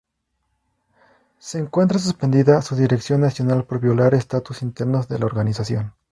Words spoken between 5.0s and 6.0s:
de la Organización.